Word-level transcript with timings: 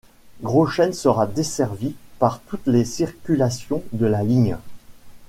Gros 0.41 0.65
Chêne 0.65 0.93
sera 0.93 1.27
desservie 1.27 1.93
par 2.17 2.39
toutes 2.41 2.65
les 2.65 2.85
circulations 2.85 3.83
de 3.93 4.07
la 4.07 4.23
ligne. 4.23 4.57